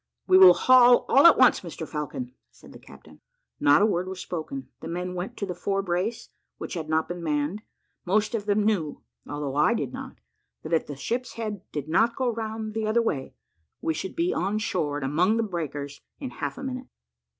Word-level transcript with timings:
We 0.25 0.39
will 0.39 0.55
haul 0.55 1.05
all 1.07 1.27
at 1.27 1.37
once, 1.37 1.59
Mr 1.59 1.87
Falcon," 1.87 2.33
said 2.49 2.73
the 2.73 2.79
captain. 2.79 3.21
Not 3.59 3.83
a 3.83 3.85
word 3.85 4.07
was 4.07 4.19
spoken; 4.19 4.67
the 4.79 4.87
men 4.87 5.13
went 5.13 5.37
to 5.37 5.45
the 5.45 5.53
fore 5.53 5.83
brace, 5.83 6.29
which 6.57 6.73
had 6.73 6.89
not 6.89 7.07
been 7.07 7.21
manned; 7.21 7.61
most 8.03 8.33
of 8.33 8.47
them 8.47 8.65
knew, 8.65 9.03
although 9.27 9.55
I 9.55 9.75
did 9.75 9.93
not, 9.93 10.15
that 10.63 10.73
if 10.73 10.87
the 10.87 10.95
ship's 10.95 11.33
head 11.33 11.61
did 11.71 11.87
not 11.87 12.15
go 12.15 12.31
round 12.31 12.73
the 12.73 12.87
other 12.87 12.99
way, 13.03 13.35
we 13.79 13.93
should 13.93 14.15
be 14.15 14.33
on 14.33 14.57
shore, 14.57 14.97
and 14.97 15.05
among 15.05 15.37
the 15.37 15.43
breakers, 15.43 16.01
in 16.19 16.31
half 16.31 16.57
a 16.57 16.63
minute. 16.63 16.87